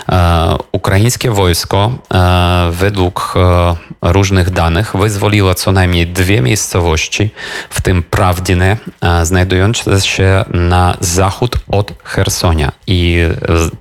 E, 0.09 0.57
ukraińskie 0.73 1.31
wojsko 1.31 1.91
e, 2.15 2.69
według 2.73 3.35
e, 3.37 3.77
różnych 4.03 4.51
danych 4.51 4.97
wyzwoliło 4.97 5.55
co 5.55 5.73
najmniej 5.73 6.07
dwie 6.07 6.41
miejscowości, 6.41 7.31
w 7.71 7.81
tym 7.81 8.03
Prawdine, 8.03 8.77
znajdujące 9.23 10.01
się 10.01 10.45
na 10.53 10.97
zachód 11.01 11.57
od 11.69 11.93
Hersonia. 12.05 12.73
I 12.87 13.19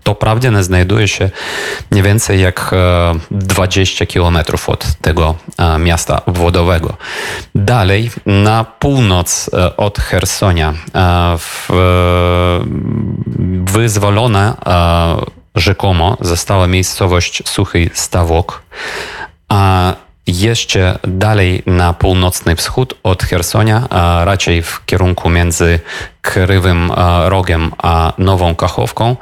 to 0.04 0.16
Prawdine 0.16 0.64
znajduje 0.64 1.08
się 1.08 1.30
mniej 1.92 2.04
więcej 2.04 2.42
jak 2.42 2.76
20 3.32 4.06
kilometrów 4.06 4.70
od 4.70 4.86
tego 5.02 5.36
miasta 5.80 6.26
obwodowego. 6.26 6.98
Dalej, 7.56 8.12
na 8.26 8.64
północ 8.64 9.50
od 9.78 10.00
Hersonia, 10.00 10.74
w 11.38 11.70
wyzwolona 13.74 14.56
rzekomo 15.56 16.18
została 16.22 16.68
miejscowość 16.68 17.44
Suchy 17.46 17.90
Stawok, 17.94 18.64
a 19.50 19.94
jeszcze 20.28 21.00
dalej 21.04 21.64
na 21.66 21.94
północny 21.94 22.56
wschód 22.56 22.94
od 23.04 23.24
Hersonia, 23.24 23.90
a 23.90 24.26
raczej 24.26 24.62
w 24.64 24.86
kierunku 24.86 25.30
między 25.30 25.80
Krywym 26.22 26.92
Rogiem 27.26 27.72
a 27.78 28.14
Nową 28.18 28.56
Kachowką, 28.56 29.16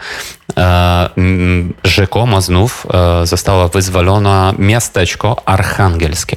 rzekomo 1.84 2.42
znów 2.42 2.88
zostało 3.24 3.70
wyzwolone 3.70 4.54
miasteczko 4.58 5.36
archangelskie. 5.46 6.36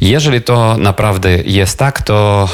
Jeżeli 0.00 0.42
to 0.42 0.76
naprawdę 0.78 1.30
jest 1.44 1.78
tak, 1.78 2.02
to 2.02 2.48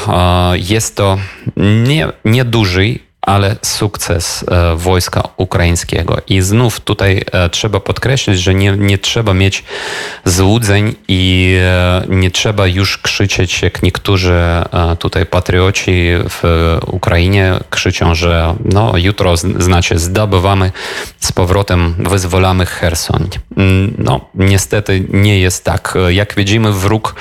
jest 0.53 0.95
to 0.95 1.17
nie, 1.57 2.07
nieduży 2.25 2.99
ale 3.23 3.55
sukces 3.61 4.45
e, 4.47 4.75
wojska 4.75 5.23
ukraińskiego. 5.37 6.17
I 6.27 6.41
znów 6.41 6.79
tutaj 6.79 7.21
e, 7.31 7.49
trzeba 7.49 7.79
podkreślić, 7.79 8.39
że 8.39 8.53
nie, 8.53 8.71
nie 8.77 8.97
trzeba 8.97 9.33
mieć 9.33 9.63
złudzeń 10.25 10.95
i 11.07 11.55
e, 11.61 12.03
nie 12.09 12.31
trzeba 12.31 12.67
już 12.67 12.97
krzyczeć, 12.97 13.61
jak 13.61 13.83
niektórzy 13.83 14.33
tutaj 14.99 15.25
patrioci 15.25 16.09
w 16.29 16.77
Ukrainie 16.87 17.53
krzyczą, 17.69 18.15
że 18.15 18.55
no 18.65 18.93
jutro 18.97 19.37
znaczy 19.37 19.99
zdobywamy 19.99 20.71
z 21.19 21.31
powrotem, 21.31 21.95
wyzwolamy 21.99 22.65
Herson. 22.65 23.27
No 23.97 24.21
niestety 24.35 25.05
nie 25.09 25.39
jest 25.39 25.63
tak. 25.63 25.97
Jak 26.09 26.35
widzimy 26.35 26.71
wróg 26.71 27.15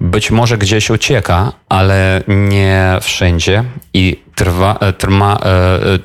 być 0.00 0.30
może 0.30 0.58
gdzieś 0.58 0.90
ucieka, 0.90 1.52
ale 1.68 2.22
nie 2.28 2.98
wszędzie 3.00 3.64
i 3.94 4.22
trwa, 4.34 4.78
e, 4.80 4.92
trwa, 4.92 5.36
e, 5.36 5.46
e, 5.46 5.98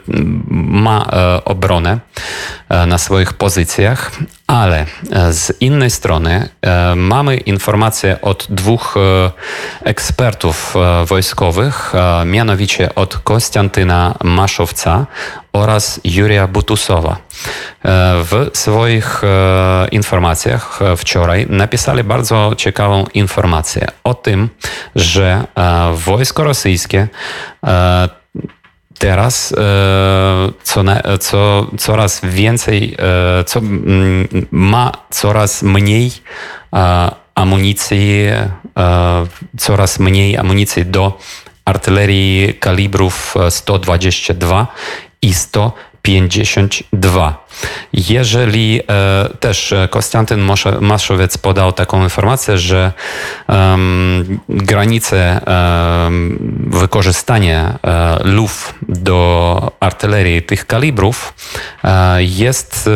ma 0.48 1.08
obronę 1.46 2.00
na 2.88 2.98
swoich 2.98 3.34
pozycjach, 3.34 4.12
ale 4.48 4.86
z 5.32 5.62
innej 5.62 5.90
strony 5.90 6.50
mamy 6.96 7.38
informacje 7.38 8.22
od 8.22 8.48
dwóch 8.50 8.96
ekspertów 9.84 10.74
wojskowych, 11.06 11.94
mianowicie 12.26 12.96
od 12.96 13.18
Konstantyna 13.18 14.16
Maszowca 14.24 15.06
oraz 15.54 16.02
Juria 16.04 16.48
Butusowa. 16.48 17.18
W 18.24 18.50
swoich 18.54 19.22
informacjach 19.92 20.80
wczoraj 20.98 21.46
napisali 21.50 22.04
bardzo 22.04 22.52
ciekawą 22.58 23.06
informację 23.14 23.88
o 24.04 24.14
tym, 24.14 24.50
że 24.96 25.44
wojsko 25.94 26.44
rosyjskie 26.44 27.08
teraz 29.02 29.52
e, 29.52 29.56
co, 30.64 30.84
co, 31.20 31.68
coraz 31.78 32.22
więcej, 32.24 32.96
e, 33.40 33.44
co, 33.44 33.62
ma 34.52 34.92
coraz 35.10 35.64
mniej 35.64 36.12
e, 36.74 37.12
amunicji, 37.36 38.26
coraz 39.58 40.00
mniej 40.00 40.38
amunicji 40.38 40.86
do 40.86 41.18
artylerii 41.66 42.54
kalibrów 42.54 43.36
122 43.50 44.68
i 45.22 45.34
152. 46.02 47.46
Jeżeli 47.94 48.80
e, 48.80 49.30
też 49.40 49.74
Konstantyn 49.90 50.50
Maszowiec 50.82 51.38
podał 51.38 51.74
taką 51.74 52.04
informację, 52.04 52.58
że 52.58 52.94
granice 54.50 55.42
wykorzystania 56.68 57.80
e, 57.84 58.20
luf 58.24 58.74
do 58.90 59.72
artylerii 59.80 60.42
tych 60.42 60.68
kalibrów 60.68 61.34
e, 61.84 62.24
jest 62.24 62.90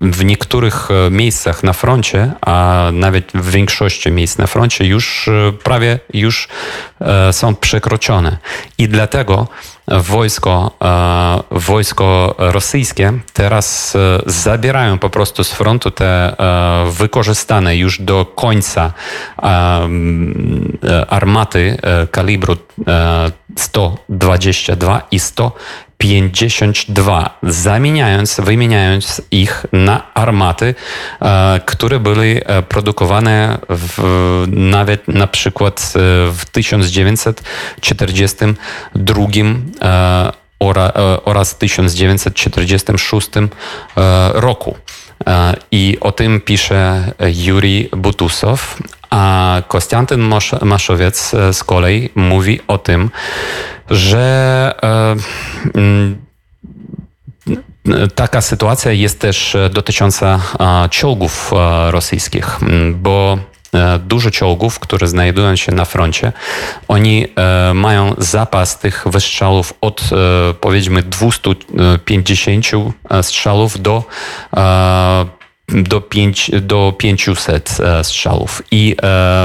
w 0.00 0.24
niektórych 0.24 0.88
miejscach 1.10 1.62
na 1.62 1.72
froncie, 1.72 2.32
a 2.40 2.88
nawet 2.92 3.32
w 3.34 3.50
większości 3.50 4.10
miejsc 4.10 4.38
na 4.38 4.46
froncie 4.46 4.84
już 4.84 5.30
prawie 5.64 5.98
już 6.14 6.48
są 7.32 7.54
przekroczone. 7.54 8.36
I 8.78 8.88
dlatego 8.88 9.48
wojsko, 9.88 10.70
wojsko 11.50 12.34
rosyjskie 12.38 13.12
teraz 13.32 13.96
e, 13.96 14.22
zabierają 14.26 14.98
po 14.98 15.10
prostu 15.10 15.44
z 15.44 15.52
frontu 15.52 15.90
te 15.90 16.06
e, 16.06 16.90
wykorzystane 16.90 17.76
już 17.76 18.00
do 18.00 18.26
końca 18.34 18.92
e, 19.42 19.46
armaty 21.08 21.76
kalibru 22.10 22.56
122 23.56 25.02
i 25.10 25.20
152, 25.98 27.38
zamieniając, 27.42 28.40
wymieniając 28.40 29.22
ich 29.30 29.66
na 29.72 30.14
armaty, 30.14 30.74
które 31.66 32.00
były 32.00 32.40
produkowane 32.68 33.58
w, 33.68 34.44
nawet 34.48 35.08
na 35.08 35.26
przykład 35.26 35.92
w 36.32 36.40
1942 36.52 39.26
E, 40.76 41.24
oraz 41.24 41.58
1946 41.58 43.28
e, 43.36 43.48
roku. 44.34 44.76
E, 45.26 45.54
I 45.70 45.98
o 46.00 46.12
tym 46.12 46.40
pisze 46.40 47.12
Juri 47.34 47.88
Butusow, 47.96 48.78
a 49.10 49.62
Konstantyn 49.68 50.30
Maszowiec 50.62 51.32
z 51.52 51.64
kolei 51.64 52.10
mówi 52.14 52.60
o 52.68 52.78
tym, 52.78 53.10
że 53.90 54.74
taka 58.14 58.40
sytuacja 58.40 58.92
jest 58.92 59.20
też 59.20 59.56
dotycząca 59.70 60.40
czołgów 60.90 61.52
rosyjskich, 61.90 62.58
bo 62.94 63.38
E, 63.76 63.98
dużo 63.98 64.30
czołgów, 64.30 64.78
które 64.78 65.08
znajdują 65.08 65.56
się 65.56 65.72
na 65.72 65.84
froncie. 65.84 66.32
Oni 66.88 67.26
e, 67.36 67.74
mają 67.74 68.14
zapas 68.18 68.78
tych 68.78 69.04
wystrzałów 69.06 69.74
od 69.80 70.00
e, 70.00 70.54
powiedzmy 70.54 71.02
250 71.02 72.66
strzałów 73.22 73.82
do 73.82 74.04
do, 75.68 76.00
5, 76.00 76.50
do 76.60 76.94
500 76.98 77.78
strzałów. 78.02 78.62
I 78.70 78.96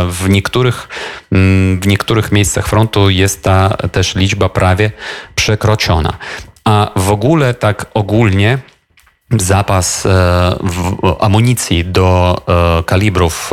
w 0.10 0.25
niektórych, 0.29 0.88
mm, 1.31 1.79
w 1.79 1.88
niektórych 1.88 2.31
miejscach 2.31 2.67
frontu 2.67 3.10
jest 3.10 3.43
ta 3.43 3.69
też 3.69 4.15
liczba 4.15 4.49
prawie 4.49 4.91
przekroczona. 5.36 6.17
A 6.63 6.91
w 6.95 7.12
ogóle 7.12 7.53
tak 7.53 7.86
ogólnie 7.93 8.57
zapas 9.39 10.07
amunicji 11.19 11.86
do 11.86 12.41
kalibrów 12.86 13.51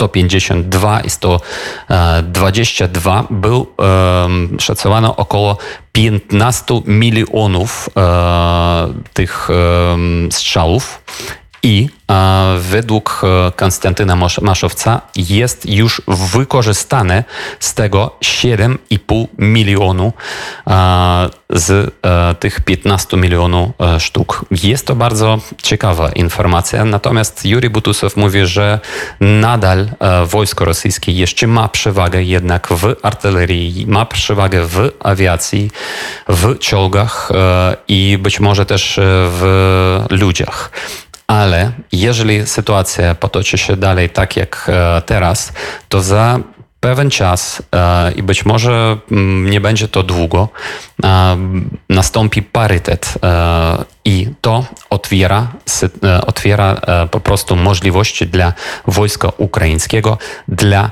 152 0.00 1.00
i 1.00 1.10
122 1.10 3.24
był 3.30 3.66
szacowano 4.58 5.16
około 5.16 5.56
15 5.92 6.82
milionów 6.86 7.88
tych 9.12 9.48
strzałów 10.30 11.02
i 11.62 11.88
według 12.58 13.22
e, 13.24 13.52
Konstantyna 13.56 14.16
Maszowca 14.42 15.00
jest 15.16 15.66
już 15.66 16.02
wykorzystane 16.08 17.24
z 17.60 17.74
tego 17.74 18.16
7,5 18.20 19.26
milionu 19.38 20.12
z 21.50 21.94
e, 22.02 22.34
tych 22.34 22.60
15 22.60 23.16
milionów 23.16 23.70
e, 23.80 24.00
sztuk. 24.00 24.44
Jest 24.62 24.86
to 24.86 24.94
bardzo 24.94 25.38
ciekawa 25.62 26.08
informacja, 26.12 26.84
natomiast 26.84 27.46
Juri 27.46 27.70
Butusow 27.70 28.16
mówi, 28.16 28.46
że 28.46 28.80
nadal 29.20 29.88
wojsko 30.26 30.64
rosyjskie 30.64 31.12
jeszcze 31.12 31.46
ma 31.46 31.68
przewagę 31.68 32.22
jednak 32.22 32.68
w 32.70 32.94
artylerii, 33.02 33.86
ma 33.86 34.06
przewagę 34.06 34.64
w 34.64 34.90
awiacji, 35.00 35.70
w 36.28 36.58
czołgach 36.58 37.28
i 37.88 38.18
być 38.18 38.40
może 38.40 38.66
też 38.66 39.00
w 39.02 40.04
ludziach. 40.10 40.70
Ale 41.30 41.72
jeżeli 41.92 42.46
sytuacja 42.46 43.14
potoczy 43.14 43.58
się 43.58 43.76
dalej 43.76 44.10
tak 44.10 44.36
jak 44.36 44.66
e, 44.68 45.02
teraz, 45.06 45.52
to 45.88 46.00
za 46.00 46.38
pewien 46.80 47.10
czas 47.10 47.62
e, 47.74 48.12
i 48.12 48.22
być 48.22 48.44
może 48.44 48.96
mm, 49.10 49.50
nie 49.50 49.60
będzie 49.60 49.88
to 49.88 50.02
długo, 50.02 50.48
e, 51.04 51.36
nastąpi 51.88 52.42
parytet 52.42 53.14
i 54.04 54.28
to 54.40 54.64
otwiera, 54.90 55.48
otwiera 56.26 56.80
po 57.10 57.20
prostu 57.20 57.56
możliwości 57.56 58.26
dla 58.26 58.52
wojska 58.86 59.28
ukraińskiego, 59.36 60.18
dla 60.48 60.90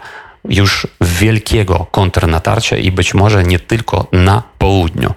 już 0.49 0.87
wielkiego 1.01 1.87
kontrnatarcia 1.91 2.77
i 2.77 2.93
być 2.93 3.15
może 3.15 3.45
nie 3.45 3.59
tylko 3.59 4.07
na 4.13 4.43
południu. 4.59 5.15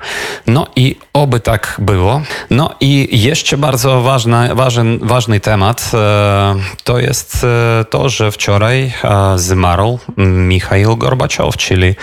No 0.48 0.68
i 0.76 0.96
oby 1.14 1.40
tak 1.40 1.76
było. 1.80 2.22
No 2.50 2.76
i 2.80 3.22
jeszcze 3.22 3.58
bardzo 3.58 4.02
ważny, 4.02 4.56
ważny, 4.56 4.98
ważny 5.02 5.40
temat 5.40 5.92
e, 5.94 6.56
to 6.84 7.00
jest 7.00 7.44
e, 7.44 7.86
to, 7.86 8.10
że 8.10 8.32
wczoraj 8.32 8.94
e, 9.04 9.34
zmarł 9.36 10.00
Michail 10.18 10.98
Gorbaczow, 10.98 11.58
czyli 11.58 11.96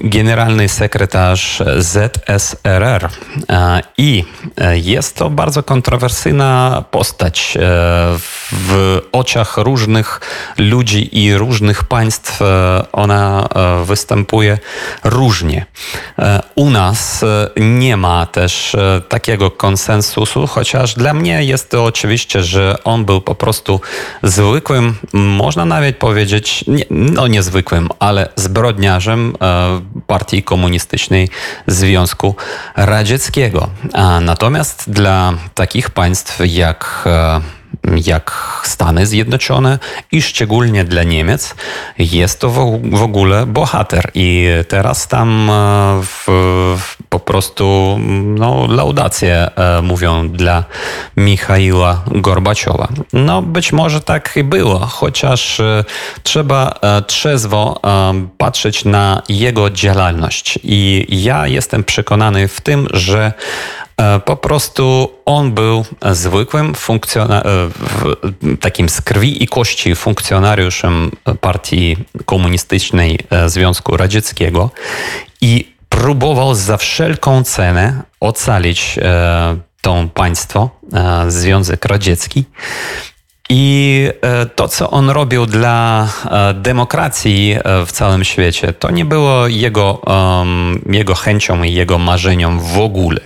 generalny 0.00 0.68
sekretarz 0.68 1.62
ZSRR. 1.78 3.08
I 3.98 4.24
jest 4.72 5.16
to 5.16 5.30
bardzo 5.30 5.62
kontrowersyjna 5.62 6.84
postać 6.90 7.58
w 8.52 9.00
oczach 9.12 9.56
różnych 9.56 10.20
ludzi 10.58 11.18
i 11.24 11.34
różnych 11.34 11.84
państw. 11.84 12.40
Ona 12.92 13.48
występuje 13.84 14.58
różnie. 15.04 15.66
E, 16.18 16.40
u 16.54 16.70
nas 16.70 17.22
e, 17.22 17.50
nie 17.56 17.96
ma 17.96 18.26
też 18.26 18.74
e, 18.74 19.00
takiego 19.08 19.50
konsensusu, 19.50 20.46
chociaż 20.46 20.94
dla 20.94 21.14
mnie 21.14 21.44
jest 21.44 21.70
to 21.70 21.84
oczywiście, 21.84 22.42
że 22.42 22.76
on 22.84 23.04
był 23.04 23.20
po 23.20 23.34
prostu 23.34 23.80
zwykłym, 24.22 24.94
można 25.12 25.64
nawet 25.64 25.96
powiedzieć, 25.96 26.64
nie, 26.68 26.84
no 26.90 27.26
niezwykłym, 27.26 27.88
ale 27.98 28.28
zbrodniarzem 28.36 29.36
partii 30.06 30.42
komunistycznej 30.42 31.28
Związku 31.66 32.34
Radzieckiego. 32.76 33.68
Natomiast 34.20 34.90
dla 34.90 35.32
takich 35.54 35.90
państw 35.90 36.38
jak 36.44 37.08
jak 38.04 38.32
Stany 38.64 39.06
Zjednoczone 39.06 39.78
i 40.12 40.22
szczególnie 40.22 40.84
dla 40.84 41.02
Niemiec 41.02 41.54
jest 41.98 42.40
to 42.40 42.50
w 42.82 43.02
ogóle 43.02 43.46
bohater. 43.46 44.10
I 44.14 44.48
teraz 44.68 45.08
tam 45.08 45.50
e, 45.50 46.00
w, 46.02 46.96
po 47.08 47.20
prostu 47.20 47.96
no, 48.24 48.66
laudacje 48.68 49.50
e, 49.56 49.82
mówią 49.82 50.28
dla 50.28 50.64
Michaiła 51.16 52.02
Gorbaciowa. 52.06 52.88
No 53.12 53.42
być 53.42 53.72
może 53.72 54.00
tak 54.00 54.32
i 54.36 54.44
było, 54.44 54.78
chociaż 54.78 55.60
e, 55.60 55.84
trzeba 56.22 56.74
trzezwo 57.06 57.80
patrzeć 58.38 58.84
na 58.84 59.22
jego 59.28 59.70
działalność. 59.70 60.58
I 60.62 61.06
ja 61.10 61.46
jestem 61.46 61.84
przekonany 61.84 62.48
w 62.48 62.60
tym, 62.60 62.88
że 62.92 63.32
po 64.24 64.36
prostu 64.36 65.12
on 65.24 65.52
był 65.52 65.84
zwykłym 66.12 66.74
funkcjonariuszem, 66.74 67.72
takim 68.60 68.88
z 68.88 69.00
krwi 69.00 69.44
i 69.44 69.46
kości 69.46 69.94
funkcjonariuszem 69.94 71.10
partii 71.40 71.96
komunistycznej 72.24 73.18
e, 73.30 73.48
Związku 73.48 73.96
Radzieckiego 73.96 74.70
i 75.40 75.72
próbował 75.88 76.54
za 76.54 76.76
wszelką 76.76 77.44
cenę 77.44 78.02
ocalić 78.20 78.98
e, 79.02 79.56
to 79.80 80.08
państwo, 80.14 80.70
Związek 81.28 81.84
Radziecki. 81.84 82.44
I 83.54 84.08
e, 84.22 84.46
to, 84.46 84.68
co 84.68 84.90
on 84.90 85.10
robił 85.10 85.46
dla 85.46 86.08
e, 86.24 86.54
demokracji 86.54 87.56
e, 87.64 87.86
w 87.86 87.92
całym 87.92 88.24
świecie, 88.24 88.72
to 88.72 88.90
nie 88.90 89.04
było 89.04 89.48
jego, 89.48 90.02
jego 90.86 91.14
chęcią 91.14 91.62
i 91.62 91.72
jego 91.72 91.98
marzeniem 91.98 92.60
w 92.60 92.78
ogóle. 92.78 93.20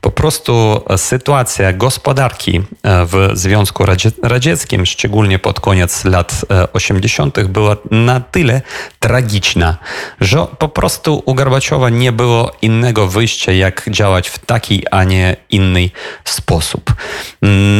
Po 0.00 0.10
prostu 0.10 0.80
sytuacja 0.96 1.72
gospodarki 1.72 2.62
w 2.84 3.30
Związku 3.32 3.84
Radzieckim, 4.22 4.86
szczególnie 4.86 5.38
pod 5.38 5.60
koniec 5.60 6.04
lat 6.04 6.44
80., 6.72 7.42
była 7.42 7.76
na 7.90 8.20
tyle 8.20 8.62
tragiczna, 8.98 9.76
że 10.20 10.46
po 10.58 10.68
prostu 10.68 11.22
u 11.26 11.34
Gorbaczowa 11.34 11.88
nie 11.88 12.12
było 12.12 12.52
innego 12.62 13.08
wyjścia, 13.08 13.52
jak 13.52 13.90
działać 13.90 14.28
w 14.28 14.38
taki, 14.38 14.88
a 14.90 15.04
nie 15.04 15.36
inny 15.50 15.90
sposób. 16.24 16.94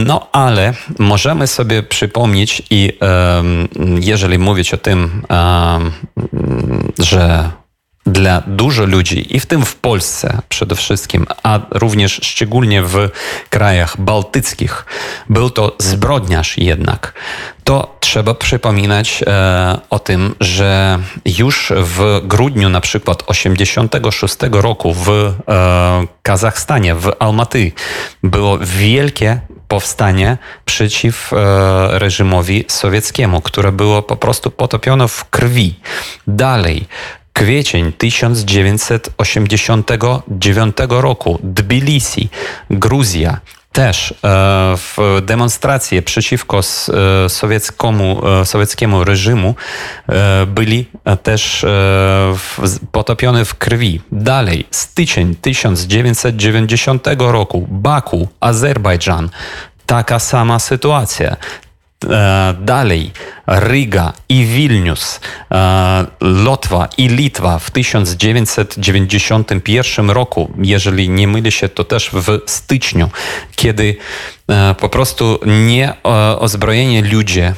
No 0.04 0.28
ale 0.32 0.74
możemy 0.98 1.46
sobie 1.46 1.82
przypomnieć 1.90 2.62
i 2.70 2.92
jeżeli 4.00 4.38
mówić 4.38 4.74
o 4.74 4.76
tym, 4.76 5.22
że 6.98 7.50
dla 8.06 8.42
dużo 8.46 8.84
ludzi, 8.84 9.36
i 9.36 9.40
w 9.40 9.46
tym 9.46 9.64
w 9.64 9.76
Polsce 9.76 10.38
przede 10.48 10.74
wszystkim, 10.74 11.26
a 11.42 11.60
również 11.70 12.20
szczególnie 12.22 12.82
w 12.82 13.08
krajach 13.50 14.00
bałtyckich, 14.00 14.86
był 15.28 15.50
to 15.50 15.76
zbrodniarz 15.78 16.58
jednak, 16.58 17.14
to 17.64 17.96
trzeba 18.00 18.34
przypominać 18.34 19.22
e, 19.26 19.78
o 19.90 19.98
tym, 19.98 20.34
że 20.40 20.98
już 21.38 21.72
w 21.76 22.20
grudniu 22.24 22.68
na 22.68 22.80
przykład 22.80 23.22
86 23.26 24.36
roku 24.52 24.94
w 24.94 25.10
e, 25.10 26.06
Kazachstanie, 26.22 26.94
w 26.94 27.12
Almaty 27.18 27.72
było 28.22 28.58
wielkie 28.58 29.40
powstanie 29.70 30.38
przeciw 30.64 31.32
e, 31.32 31.36
reżimowi 31.98 32.64
sowieckiemu, 32.68 33.40
które 33.40 33.72
było 33.72 34.02
po 34.02 34.16
prostu 34.16 34.50
potopione 34.50 35.08
w 35.08 35.30
krwi. 35.30 35.74
Dalej, 36.26 36.86
Kwiecień 37.32 37.92
1989 37.92 40.76
roku, 40.88 41.38
Tbilisi, 41.54 42.28
Gruzja, 42.70 43.40
też 43.72 44.12
e, 44.12 44.14
w 44.76 44.96
demonstracje 45.22 46.02
przeciwko 46.02 46.58
e, 46.58 47.28
sowieckiemu, 47.28 48.22
sowieckiemu 48.44 49.04
reżimu 49.04 49.54
byli 50.46 50.86
też 51.22 51.66
potopione 52.92 53.44
w 53.44 53.54
krwi. 53.54 54.00
Dalej, 54.12 54.66
styczeń 54.70 55.34
1990 55.34 57.06
roku, 57.18 57.66
Baku, 57.70 58.28
Azerbejdżan, 58.40 59.30
taka 59.86 60.18
sama 60.18 60.58
sytuacja. 60.58 61.36
E, 62.08 62.54
dalej, 62.60 63.10
Riga 63.48 64.12
i 64.28 64.44
Wilnius, 64.44 65.20
e, 65.50 66.06
Lotwa 66.20 66.88
i 66.98 67.08
Litwa 67.08 67.58
w 67.58 67.70
1991 67.70 70.10
roku, 70.10 70.50
jeżeli 70.58 71.08
nie 71.08 71.28
mylę 71.28 71.52
się, 71.52 71.68
to 71.68 71.84
też 71.84 72.10
w 72.12 72.40
styczniu, 72.46 73.10
kiedy 73.56 73.96
po 74.78 74.88
prostu 74.88 75.38
nieozbrojeni 75.46 77.02
ludzie 77.02 77.54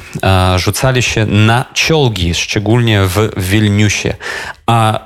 rzucali 0.55 1.01
się 1.03 1.25
na 1.25 1.65
czołgi, 1.73 2.35
szczególnie 2.35 3.01
w 3.01 3.29
Wilniusie, 3.37 4.13
a 4.65 4.99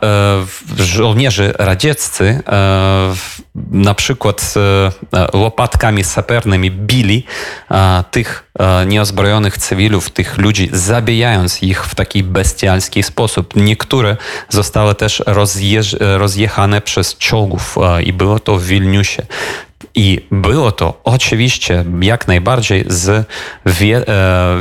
żołnierze 0.78 1.54
radzieccy 1.60 2.44
na 3.72 3.94
przykład 3.94 4.54
łopatkami 5.34 6.04
sapernymi 6.04 6.72
bili 6.72 7.26
tych 8.12 8.52
nieozbrojonych 8.88 9.58
cywilów, 9.58 10.10
tych 10.10 10.38
ludzi 10.38 10.70
zabijając 10.74 11.64
ich 11.64 11.86
w 11.86 11.96
taki 11.96 12.24
bestialski 12.24 13.04
sposób. 13.04 13.56
Niektóre 13.56 14.18
zostały 14.50 14.96
też 14.96 15.24
rozjechane 16.00 16.82
przez 16.82 17.18
czołgów 17.18 17.76
i 18.04 18.14
było 18.14 18.40
to 18.40 18.58
w 18.58 18.64
Wilniusie. 18.64 19.26
I 19.96 20.26
było 20.32 20.72
to 20.72 21.02
oczywiście 21.04 21.86
jak 22.02 22.28
najbardziej 22.28 22.86
z, 22.88 23.28
wie, 23.66 24.06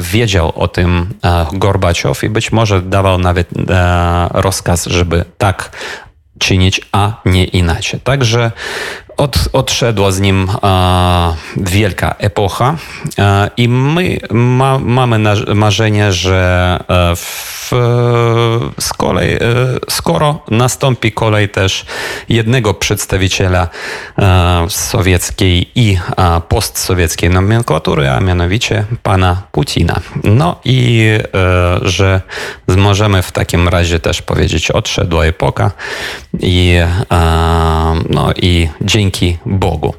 wiedział 0.01 0.53
o 0.57 0.69
tym 0.69 1.15
Gorbaciow 1.53 2.25
i 2.25 2.29
być 2.29 2.53
może 2.53 2.83
dawał 2.83 3.19
nawet 3.19 3.49
rozkaz, 4.31 4.85
żeby 4.85 5.25
tak 5.39 5.71
czynić, 6.39 6.81
a 6.93 7.21
nie 7.25 7.45
inaczej. 7.45 8.01
Także 8.01 8.53
od, 9.17 9.49
odszedła 9.53 10.11
z 10.11 10.21
nim 10.21 10.49
wielka 11.57 12.15
epocha 12.19 12.77
i 13.57 13.69
my 13.69 14.19
ma, 14.31 14.79
mamy 14.79 15.19
na, 15.19 15.35
marzenie, 15.55 16.13
że 16.13 16.79
e, 16.89 17.17
w, 17.17 17.73
z 18.81 18.93
kolei, 18.93 19.35
e, 19.35 19.39
skoro 19.91 20.45
nastąpi 20.51 21.13
kolej 21.13 21.49
też 21.49 21.87
jednego 22.29 22.75
przedstawiciela 22.75 23.69
a, 24.17 24.63
sowieckiej 24.69 25.71
i 25.75 25.99
postsowieckiej 26.49 27.31
nomenklatury, 27.31 28.11
a 28.11 28.21
mianowicie 28.21 28.85
pana 29.03 29.43
Putina. 29.53 30.01
No 30.25 30.61
i 30.65 31.09
e, 31.35 31.79
że 31.83 32.21
możemy 32.69 33.23
w 33.23 33.33
takim 33.33 33.69
razie 33.69 34.01
też 34.01 34.23
powiedzieć, 34.23 34.71
odszedła 34.71 35.25
epoka 35.25 35.71
i, 36.41 36.79
no, 38.11 38.33
i 38.37 38.69
dzięki 38.81 39.39
Bogu. 39.47 39.95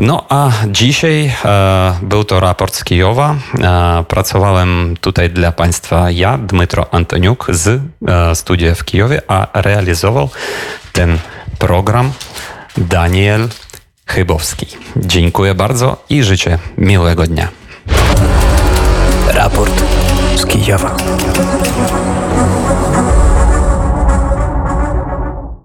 No 0.00 0.24
a 0.28 0.50
dzisiaj 0.66 1.32
e, 1.44 1.98
był 2.02 2.24
to 2.24 2.40
raport 2.40 2.74
z 2.74 2.84
Kijowa. 2.84 3.34
E, 3.60 4.04
pracowałem 4.08 4.96
tutaj 5.00 5.30
dla 5.30 5.52
Państwa 5.52 6.10
ja, 6.10 6.38
Dmytro 6.38 6.94
Antoniuk 6.94 7.46
z 7.50 7.80
e, 8.08 8.34
studia 8.34 8.74
w 8.74 8.84
Kijowie, 8.84 9.22
a 9.28 9.46
realizował 9.54 10.28
ten 10.92 11.18
program 11.58 12.12
Daniel 12.76 13.48
Chybowski. 14.06 14.66
Dziękuję 14.96 15.54
bardzo 15.54 16.04
i 16.10 16.22
życzę 16.22 16.58
miłego 16.78 17.26
dnia. 17.26 17.48
Raport 19.28 19.82
z 20.36 20.46
Kijowa. 20.46 20.96